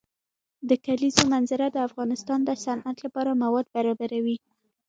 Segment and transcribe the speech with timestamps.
[0.69, 4.37] د کلیزو منظره د افغانستان د صنعت لپاره مواد برابروي.